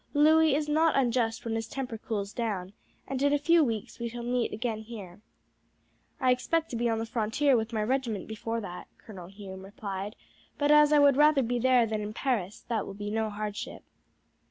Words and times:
Louis 0.15 0.55
is 0.55 0.67
not 0.67 0.97
unjust 0.97 1.45
when 1.45 1.53
his 1.53 1.67
temper 1.67 1.95
cools 1.95 2.33
down, 2.33 2.73
and 3.07 3.21
in 3.21 3.33
a 3.33 3.37
few 3.37 3.63
weeks 3.63 3.99
we 3.99 4.09
shall 4.09 4.23
meet 4.23 4.51
again 4.51 4.79
here." 4.81 5.21
"I 6.19 6.31
expect 6.31 6.71
to 6.71 6.75
be 6.75 6.89
on 6.89 6.97
the 6.97 7.05
frontier 7.05 7.55
with 7.55 7.71
my 7.71 7.83
regiment 7.83 8.27
before 8.27 8.59
that," 8.61 8.87
Colonel 8.97 9.27
Hume 9.27 9.63
replied; 9.63 10.15
"but 10.57 10.71
as 10.71 10.91
I 10.91 10.97
would 10.97 11.17
rather 11.17 11.43
be 11.43 11.59
there 11.59 11.85
than 11.85 12.01
in 12.01 12.13
Paris 12.13 12.65
that 12.67 12.87
will 12.87 12.95
be 12.95 13.11
no 13.11 13.29
hardship." 13.29 13.83